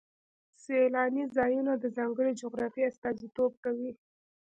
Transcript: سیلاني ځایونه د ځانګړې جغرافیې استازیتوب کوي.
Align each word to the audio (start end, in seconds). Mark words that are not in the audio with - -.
سیلاني 0.63 1.23
ځایونه 1.35 1.73
د 1.77 1.85
ځانګړې 1.97 2.37
جغرافیې 2.41 2.87
استازیتوب 2.91 3.51
کوي. 3.63 3.91